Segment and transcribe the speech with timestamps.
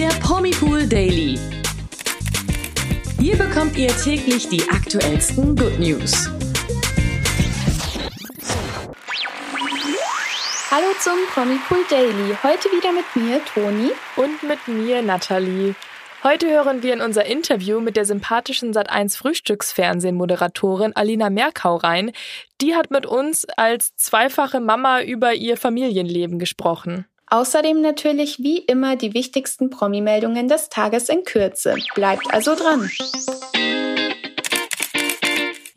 [0.00, 1.38] der Promipool Daily.
[3.18, 6.30] Hier bekommt ihr täglich die aktuellsten Good News.
[10.70, 12.34] Hallo zum Promipool Daily.
[12.42, 13.90] Heute wieder mit mir, Toni.
[14.16, 15.74] Und mit mir, Nathalie.
[16.24, 22.12] Heute hören wir in unser Interview mit der sympathischen Sat1 Frühstücksfernsehen-Moderatorin Alina Merkau rein.
[22.62, 27.04] Die hat mit uns als zweifache Mama über ihr Familienleben gesprochen.
[27.32, 31.76] Außerdem natürlich wie immer die wichtigsten Promi-Meldungen des Tages in Kürze.
[31.94, 32.90] Bleibt also dran.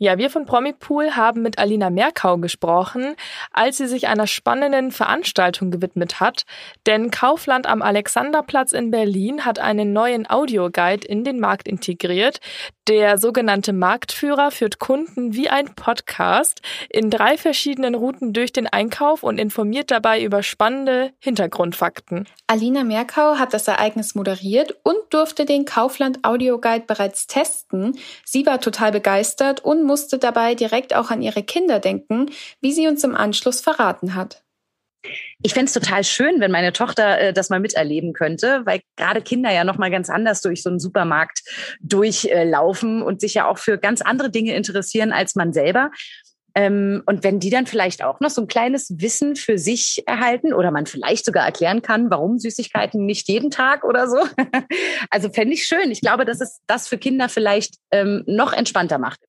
[0.00, 3.14] Ja, wir von Promipool haben mit Alina Merkau gesprochen,
[3.52, 6.42] als sie sich einer spannenden Veranstaltung gewidmet hat.
[6.86, 12.40] Denn Kaufland am Alexanderplatz in Berlin hat einen neuen Audioguide in den Markt integriert.
[12.86, 19.22] Der sogenannte Marktführer führt Kunden wie ein Podcast in drei verschiedenen Routen durch den Einkauf
[19.22, 22.28] und informiert dabei über spannende Hintergrundfakten.
[22.46, 27.96] Alina Merkau hat das Ereignis moderiert und durfte den Kaufland Audioguide bereits testen.
[28.22, 32.30] Sie war total begeistert und musste dabei direkt auch an ihre Kinder denken,
[32.60, 34.43] wie sie uns im Anschluss verraten hat.
[35.42, 39.22] Ich fände es total schön, wenn meine Tochter äh, das mal miterleben könnte, weil gerade
[39.22, 41.42] Kinder ja noch mal ganz anders durch so einen Supermarkt
[41.80, 45.90] durchlaufen äh, und sich ja auch für ganz andere Dinge interessieren als man selber.
[46.56, 50.54] Ähm, und wenn die dann vielleicht auch noch so ein kleines Wissen für sich erhalten
[50.54, 54.18] oder man vielleicht sogar erklären kann, warum Süßigkeiten nicht jeden Tag oder so.
[55.10, 55.90] also fände ich schön.
[55.90, 59.20] Ich glaube, dass es das für Kinder vielleicht ähm, noch entspannter macht.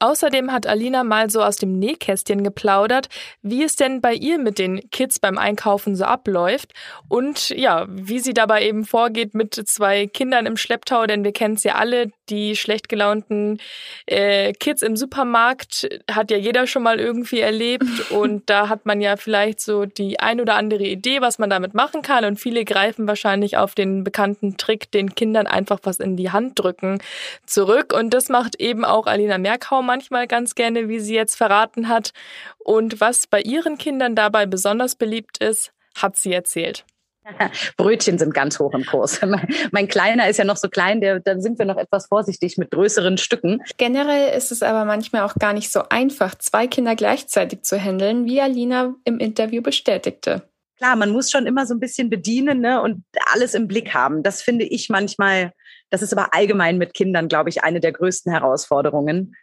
[0.00, 3.08] Außerdem hat Alina mal so aus dem Nähkästchen geplaudert,
[3.42, 6.72] wie es denn bei ihr mit den Kids beim Einkaufen so abläuft
[7.08, 11.56] und ja, wie sie dabei eben vorgeht mit zwei Kindern im Schlepptau, denn wir kennen
[11.56, 13.58] es ja alle, die schlecht gelaunten
[14.06, 19.02] äh, Kids im Supermarkt hat ja jeder schon mal irgendwie erlebt und da hat man
[19.02, 22.64] ja vielleicht so die ein oder andere Idee, was man damit machen kann und viele
[22.64, 27.02] greifen wahrscheinlich auf den bekannten Trick, den Kindern einfach was in die Hand drücken,
[27.44, 31.88] zurück und das macht eben auch Alina Merkau manchmal ganz gerne, wie sie jetzt verraten
[31.88, 32.12] hat.
[32.58, 36.84] Und was bei ihren Kindern dabei besonders beliebt ist, hat sie erzählt.
[37.76, 39.20] Brötchen sind ganz hoch im Kurs.
[39.72, 42.70] Mein Kleiner ist ja noch so klein, der, da sind wir noch etwas vorsichtig mit
[42.70, 43.62] größeren Stücken.
[43.78, 48.26] Generell ist es aber manchmal auch gar nicht so einfach, zwei Kinder gleichzeitig zu handeln,
[48.26, 50.48] wie Alina im Interview bestätigte.
[50.78, 54.22] Klar, man muss schon immer so ein bisschen bedienen ne, und alles im Blick haben.
[54.22, 55.52] Das finde ich manchmal,
[55.90, 59.34] das ist aber allgemein mit Kindern, glaube ich, eine der größten Herausforderungen,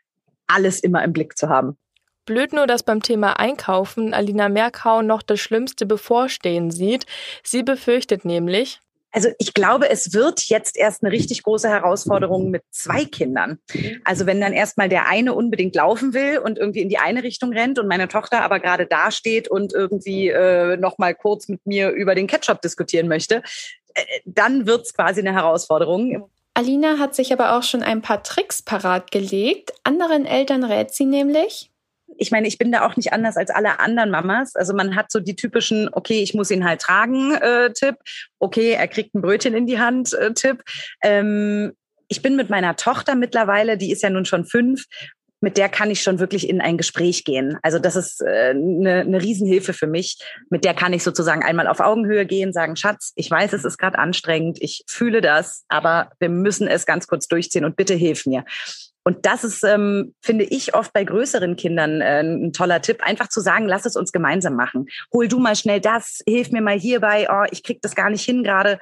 [0.47, 1.77] alles immer im Blick zu haben.
[2.25, 7.05] Blöd nur, dass beim Thema Einkaufen Alina Merkau noch das Schlimmste bevorstehen sieht.
[7.43, 8.81] Sie befürchtet nämlich,
[9.11, 13.57] also ich glaube, es wird jetzt erst eine richtig große Herausforderung mit zwei Kindern.
[14.03, 17.51] Also wenn dann erstmal der eine unbedingt laufen will und irgendwie in die eine Richtung
[17.53, 21.65] rennt und meine Tochter aber gerade da steht und irgendwie äh, noch mal kurz mit
[21.65, 23.41] mir über den Ketchup diskutieren möchte,
[23.95, 26.29] äh, dann wird es quasi eine Herausforderung.
[26.57, 29.73] Alina hat sich aber auch schon ein paar Tricks parat gelegt.
[29.83, 31.69] Anderen Eltern rät sie nämlich.
[32.17, 34.55] Ich meine, ich bin da auch nicht anders als alle anderen Mamas.
[34.55, 37.97] Also man hat so die typischen, okay, ich muss ihn halt tragen, äh, Tipp.
[38.39, 40.63] Okay, er kriegt ein Brötchen in die Hand, äh, Tipp.
[41.03, 41.73] Ähm,
[42.07, 44.85] ich bin mit meiner Tochter mittlerweile, die ist ja nun schon fünf,
[45.39, 47.57] mit der kann ich schon wirklich in ein Gespräch gehen.
[47.61, 50.17] Also das ist äh, eine, eine Riesenhilfe für mich.
[50.49, 53.77] Mit der kann ich sozusagen einmal auf Augenhöhe gehen, sagen, Schatz, ich weiß, es ist
[53.77, 58.25] gerade anstrengend, ich fühle das, aber wir müssen es ganz kurz durchziehen und bitte hilf
[58.25, 58.45] mir.
[59.03, 63.29] Und das ist, ähm, finde ich, oft bei größeren Kindern äh, ein toller Tipp, einfach
[63.29, 64.87] zu sagen, lass es uns gemeinsam machen.
[65.13, 68.25] Hol du mal schnell das, hilf mir mal hierbei, oh, ich krieg das gar nicht
[68.25, 68.79] hin gerade.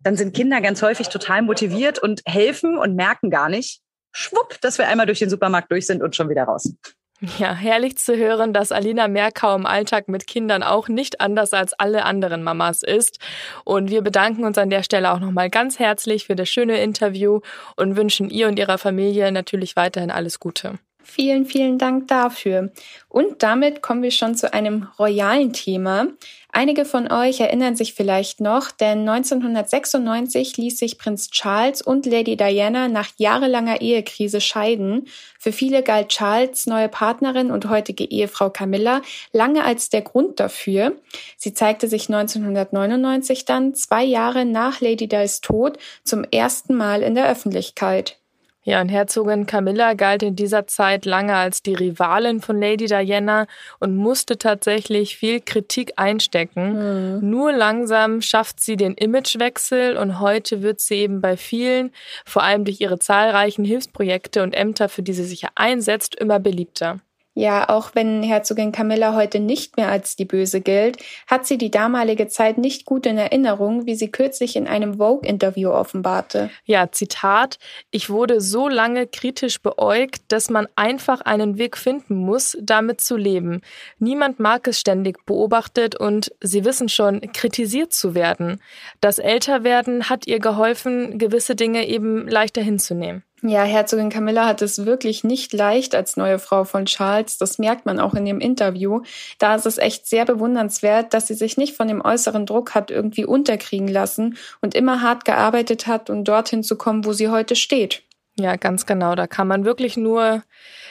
[0.00, 3.80] Dann sind Kinder ganz häufig total motiviert und helfen und merken gar nicht,
[4.12, 6.72] schwupp, dass wir einmal durch den Supermarkt durch sind und schon wieder raus.
[7.20, 11.72] Ja, herrlich zu hören, dass Alina Merkau im Alltag mit Kindern auch nicht anders als
[11.72, 13.18] alle anderen Mamas ist.
[13.64, 17.40] Und wir bedanken uns an der Stelle auch nochmal ganz herzlich für das schöne Interview
[17.74, 20.78] und wünschen ihr und ihrer Familie natürlich weiterhin alles Gute.
[21.10, 22.70] Vielen, vielen Dank dafür.
[23.08, 26.08] Und damit kommen wir schon zu einem royalen Thema.
[26.52, 32.36] Einige von euch erinnern sich vielleicht noch, denn 1996 ließ sich Prinz Charles und Lady
[32.36, 35.08] Diana nach jahrelanger Ehekrise scheiden.
[35.38, 39.00] Für viele galt Charles neue Partnerin und heutige Ehefrau Camilla
[39.32, 40.92] lange als der Grund dafür.
[41.38, 47.14] Sie zeigte sich 1999 dann, zwei Jahre nach Lady Di's Tod, zum ersten Mal in
[47.14, 48.18] der Öffentlichkeit.
[48.68, 53.46] Ja, und Herzogin Camilla galt in dieser Zeit lange als die Rivalin von Lady Diana
[53.78, 57.20] und musste tatsächlich viel Kritik einstecken.
[57.22, 57.30] Mhm.
[57.30, 61.92] Nur langsam schafft sie den Imagewechsel und heute wird sie eben bei vielen,
[62.26, 67.00] vor allem durch ihre zahlreichen Hilfsprojekte und Ämter, für die sie sich einsetzt, immer beliebter.
[67.38, 70.96] Ja, auch wenn Herzogin Camilla heute nicht mehr als die Böse gilt,
[71.28, 75.70] hat sie die damalige Zeit nicht gut in Erinnerung, wie sie kürzlich in einem Vogue-Interview
[75.70, 76.50] offenbarte.
[76.64, 77.60] Ja, Zitat,
[77.92, 83.16] ich wurde so lange kritisch beäugt, dass man einfach einen Weg finden muss, damit zu
[83.16, 83.60] leben.
[84.00, 88.60] Niemand mag es ständig beobachtet und Sie wissen schon, kritisiert zu werden.
[89.00, 93.22] Das Älterwerden hat ihr geholfen, gewisse Dinge eben leichter hinzunehmen.
[93.42, 97.38] Ja, Herzogin Camilla hat es wirklich nicht leicht als neue Frau von Charles.
[97.38, 99.02] Das merkt man auch in dem Interview.
[99.38, 102.90] Da ist es echt sehr bewundernswert, dass sie sich nicht von dem äußeren Druck hat
[102.90, 107.54] irgendwie unterkriegen lassen und immer hart gearbeitet hat, um dorthin zu kommen, wo sie heute
[107.54, 108.02] steht.
[108.38, 109.14] Ja, ganz genau.
[109.14, 110.42] Da kann man wirklich nur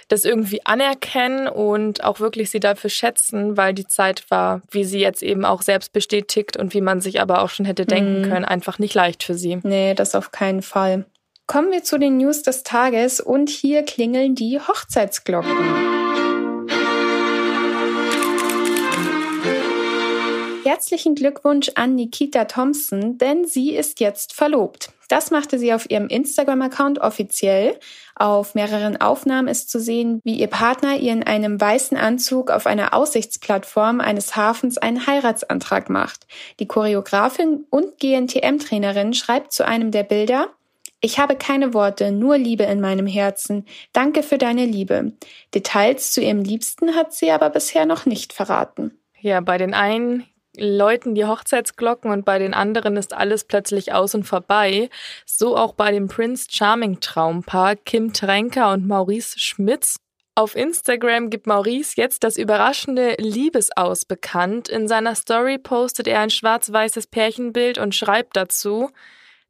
[0.09, 4.99] das irgendwie anerkennen und auch wirklich sie dafür schätzen, weil die Zeit war, wie sie
[4.99, 8.29] jetzt eben auch selbst bestätigt und wie man sich aber auch schon hätte denken mhm.
[8.29, 9.59] können, einfach nicht leicht für sie.
[9.63, 11.05] Nee, das auf keinen Fall.
[11.47, 15.55] Kommen wir zu den News des Tages und hier klingeln die Hochzeitsglocken.
[20.65, 24.89] Herzlichen Glückwunsch an Nikita Thompson, denn sie ist jetzt verlobt.
[25.07, 27.79] Das machte sie auf ihrem Instagram-Account offiziell.
[28.15, 32.67] Auf mehreren Aufnahmen ist zu sehen, wie ihr Partner ihr in einem weißen Anzug auf
[32.67, 36.27] einer Aussichtsplattform eines Hafens einen Heiratsantrag macht.
[36.59, 40.49] Die Choreografin und GNTM-Trainerin schreibt zu einem der Bilder,
[40.99, 43.65] ich habe keine Worte, nur Liebe in meinem Herzen.
[43.93, 45.13] Danke für deine Liebe.
[45.53, 48.97] Details zu ihrem Liebsten hat sie aber bisher noch nicht verraten.
[49.19, 50.25] Ja, bei den einen
[50.57, 54.89] läuten die Hochzeitsglocken und bei den anderen ist alles plötzlich aus und vorbei.
[55.25, 59.97] So auch bei dem Prince Charming Traumpaar Kim Trenker und Maurice Schmitz.
[60.33, 64.69] Auf Instagram gibt Maurice jetzt das überraschende Liebesaus bekannt.
[64.69, 68.91] In seiner Story postet er ein schwarz-weißes Pärchenbild und schreibt dazu,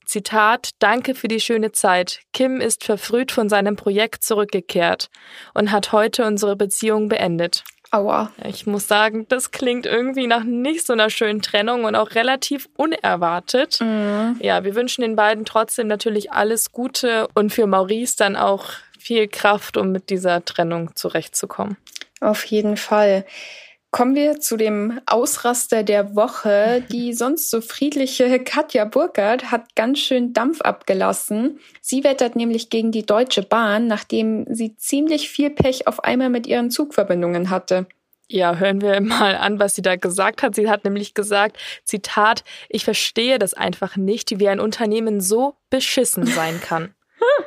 [0.08, 2.22] Zitat, Danke für die schöne Zeit.
[2.32, 5.10] Kim ist verfrüht von seinem Projekt zurückgekehrt
[5.54, 7.64] und hat heute unsere Beziehung beendet.
[7.92, 8.32] Aua.
[8.44, 12.68] Ich muss sagen, das klingt irgendwie nach nicht so einer schönen Trennung und auch relativ
[12.76, 13.80] unerwartet.
[13.82, 14.38] Mhm.
[14.42, 18.66] Ja, wir wünschen den beiden trotzdem natürlich alles Gute und für Maurice dann auch
[18.98, 21.78] viel Kraft, um mit dieser Trennung zurechtzukommen.
[22.20, 23.26] Auf jeden Fall.
[23.98, 26.84] Kommen wir zu dem Ausraster der Woche.
[26.92, 31.58] Die sonst so friedliche Katja Burkhardt hat ganz schön Dampf abgelassen.
[31.82, 36.46] Sie wettert nämlich gegen die Deutsche Bahn, nachdem sie ziemlich viel Pech auf einmal mit
[36.46, 37.88] ihren Zugverbindungen hatte.
[38.28, 40.54] Ja, hören wir mal an, was sie da gesagt hat.
[40.54, 46.28] Sie hat nämlich gesagt, Zitat, ich verstehe das einfach nicht, wie ein Unternehmen so beschissen
[46.28, 46.94] sein kann.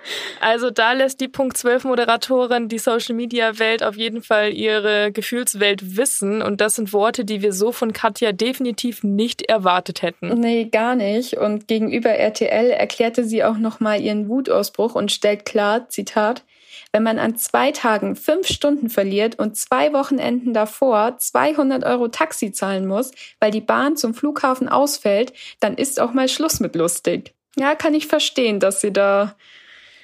[0.41, 5.13] Also da lässt die Punkt 12 Moderatorin die Social Media Welt auf jeden Fall ihre
[5.13, 10.41] Gefühlswelt wissen und das sind Worte, die wir so von Katja definitiv nicht erwartet hätten.
[10.41, 15.89] Nee, gar nicht und gegenüber RTL erklärte sie auch nochmal ihren Wutausbruch und stellt klar,
[15.89, 16.43] Zitat,
[16.93, 22.53] wenn man an zwei Tagen fünf Stunden verliert und zwei Wochenenden davor 200 Euro Taxi
[22.53, 27.35] zahlen muss, weil die Bahn zum Flughafen ausfällt, dann ist auch mal Schluss mit lustig.
[27.57, 29.37] Ja, kann ich verstehen, dass sie da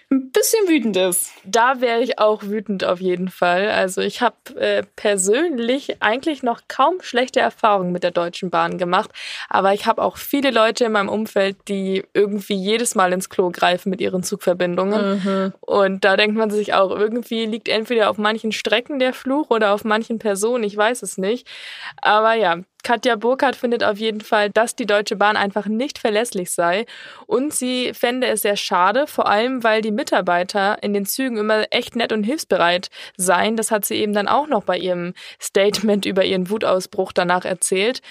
[0.09, 1.33] ein bisschen wütend ist.
[1.45, 3.71] Da wäre ich auch wütend auf jeden Fall.
[3.71, 9.11] Also ich habe äh, persönlich eigentlich noch kaum schlechte Erfahrungen mit der Deutschen Bahn gemacht,
[9.49, 13.51] aber ich habe auch viele Leute in meinem Umfeld, die irgendwie jedes Mal ins Klo
[13.51, 15.23] greifen mit ihren Zugverbindungen.
[15.25, 15.53] Mhm.
[15.61, 19.75] Und da denkt man sich auch, irgendwie liegt entweder auf manchen Strecken der Fluch oder
[19.75, 21.49] auf manchen Personen, ich weiß es nicht.
[22.01, 26.53] Aber ja, Katja Burkhardt findet auf jeden Fall, dass die Deutsche Bahn einfach nicht verlässlich
[26.53, 26.87] sei.
[27.27, 31.65] Und sie fände es sehr schade, vor allem weil die Mitarbeiter in den Zügen immer
[31.71, 33.57] echt nett und hilfsbereit seien.
[33.57, 38.03] Das hat sie eben dann auch noch bei ihrem Statement über ihren Wutausbruch danach erzählt.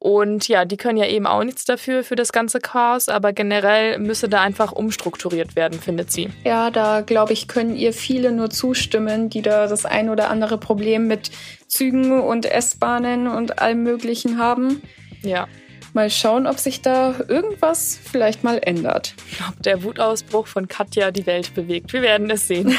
[0.00, 3.98] Und ja, die können ja eben auch nichts dafür, für das ganze Chaos, aber generell
[3.98, 6.28] müsse da einfach umstrukturiert werden, findet sie.
[6.44, 10.58] Ja, da glaube ich, können ihr viele nur zustimmen, die da das ein oder andere
[10.58, 11.30] Problem mit
[11.74, 14.80] Zügen und S-Bahnen und allem Möglichen haben.
[15.22, 15.48] Ja.
[15.92, 19.14] Mal schauen, ob sich da irgendwas vielleicht mal ändert.
[19.48, 21.92] Ob der Wutausbruch von Katja die Welt bewegt.
[21.92, 22.76] Wir werden es sehen.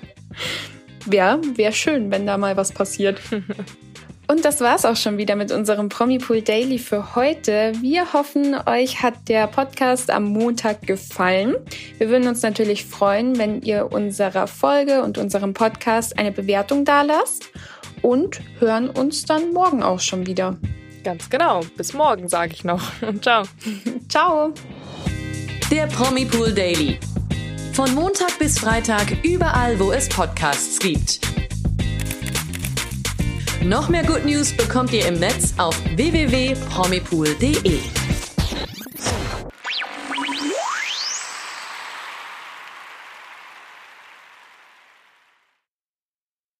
[1.10, 3.18] ja, wäre schön, wenn da mal was passiert.
[4.28, 7.72] Und das war's auch schon wieder mit unserem Promipool Daily für heute.
[7.80, 11.54] Wir hoffen, euch hat der Podcast am Montag gefallen.
[11.98, 17.50] Wir würden uns natürlich freuen, wenn ihr unserer Folge und unserem Podcast eine Bewertung dalasst
[18.02, 20.56] und hören uns dann morgen auch schon wieder.
[21.04, 21.60] Ganz genau.
[21.76, 22.82] Bis morgen, sage ich noch.
[23.02, 23.44] Und ciao.
[24.08, 24.52] ciao.
[25.70, 26.98] Der Promipool Daily.
[27.72, 31.20] Von Montag bis Freitag überall, wo es Podcasts gibt.
[33.62, 38.05] Noch mehr Good News bekommt ihr im Netz auf www.promipool.de.